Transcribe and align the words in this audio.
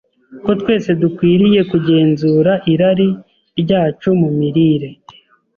ko 0.43 0.51
twese 0.61 0.89
dukwiriye 1.01 1.61
kugenzura 1.71 2.51
irari 2.71 3.09
ryacu 3.61 4.09
mu 4.21 4.29
mirire. 4.37 4.89